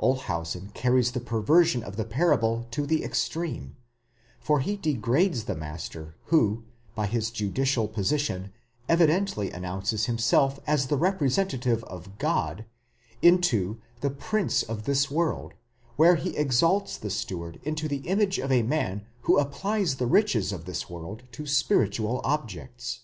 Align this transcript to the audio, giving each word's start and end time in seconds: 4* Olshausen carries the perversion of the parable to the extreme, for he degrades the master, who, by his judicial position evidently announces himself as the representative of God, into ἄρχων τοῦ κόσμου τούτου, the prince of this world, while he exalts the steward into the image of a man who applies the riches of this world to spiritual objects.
4* 0.00 0.14
Olshausen 0.16 0.70
carries 0.74 1.10
the 1.10 1.18
perversion 1.18 1.82
of 1.82 1.96
the 1.96 2.04
parable 2.04 2.68
to 2.70 2.86
the 2.86 3.02
extreme, 3.02 3.74
for 4.38 4.60
he 4.60 4.76
degrades 4.76 5.42
the 5.42 5.56
master, 5.56 6.14
who, 6.26 6.62
by 6.94 7.04
his 7.08 7.32
judicial 7.32 7.88
position 7.88 8.52
evidently 8.88 9.50
announces 9.50 10.04
himself 10.06 10.60
as 10.68 10.86
the 10.86 10.96
representative 10.96 11.82
of 11.82 12.16
God, 12.18 12.64
into 13.22 13.74
ἄρχων 13.74 13.74
τοῦ 13.74 13.74
κόσμου 13.74 13.74
τούτου, 13.74 13.80
the 14.02 14.10
prince 14.10 14.62
of 14.62 14.84
this 14.84 15.10
world, 15.10 15.54
while 15.96 16.14
he 16.14 16.36
exalts 16.36 16.96
the 16.96 17.10
steward 17.10 17.58
into 17.64 17.88
the 17.88 18.06
image 18.06 18.38
of 18.38 18.52
a 18.52 18.62
man 18.62 19.04
who 19.22 19.36
applies 19.36 19.96
the 19.96 20.06
riches 20.06 20.52
of 20.52 20.64
this 20.64 20.88
world 20.88 21.24
to 21.32 21.44
spiritual 21.44 22.20
objects. 22.22 23.00